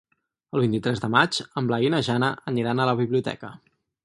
El 0.59 0.63
vint-i-tres 0.63 1.03
de 1.03 1.09
maig 1.15 1.39
en 1.61 1.69
Blai 1.73 1.87
i 1.89 1.93
na 1.97 2.01
Jana 2.09 2.31
aniran 2.53 2.83
a 2.83 2.89
la 2.93 2.97
biblioteca. 3.05 3.57